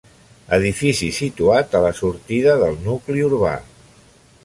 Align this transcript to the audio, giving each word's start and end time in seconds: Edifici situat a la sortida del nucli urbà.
Edifici 0.55 1.09
situat 1.17 1.77
a 1.79 1.83
la 1.85 1.93
sortida 2.01 2.59
del 2.65 2.83
nucli 2.89 3.27
urbà. 3.31 3.57